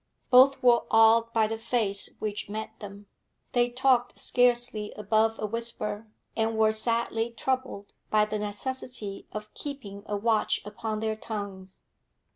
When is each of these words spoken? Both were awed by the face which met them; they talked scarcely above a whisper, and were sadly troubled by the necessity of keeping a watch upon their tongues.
Both 0.31 0.63
were 0.63 0.81
awed 0.89 1.31
by 1.31 1.45
the 1.45 1.59
face 1.59 2.15
which 2.17 2.49
met 2.49 2.79
them; 2.79 3.05
they 3.51 3.69
talked 3.69 4.17
scarcely 4.17 4.91
above 4.95 5.37
a 5.37 5.45
whisper, 5.45 6.07
and 6.35 6.57
were 6.57 6.71
sadly 6.71 7.29
troubled 7.29 7.93
by 8.09 8.25
the 8.25 8.39
necessity 8.39 9.27
of 9.31 9.53
keeping 9.53 10.01
a 10.07 10.17
watch 10.17 10.59
upon 10.65 11.01
their 11.01 11.15
tongues. 11.15 11.83